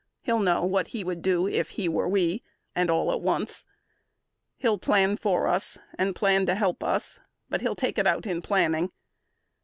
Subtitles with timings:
[0.23, 2.41] He'll know what he would do if he were we,
[2.75, 3.67] And all at once.
[4.57, 7.19] He'll plan for us and plan To help us,
[7.51, 8.91] but he'll take it out in planning.